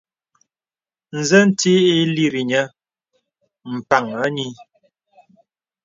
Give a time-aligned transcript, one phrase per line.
[1.17, 2.63] Nzə nti ǐ lìrì nyə̄
[3.75, 4.53] m̀pàŋ ànyìì.